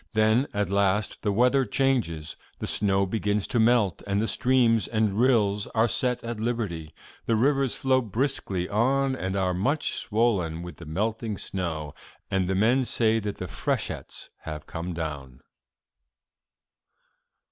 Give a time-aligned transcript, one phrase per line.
[0.13, 5.15] Then, at last, the weather changes; the snow begins to melt and the streams and
[5.15, 6.91] rills are set at liberty.
[7.27, 11.93] The rivers flow briskly on and are much swollen with the melting snow,
[12.31, 15.41] and the men say that the freshets have come down.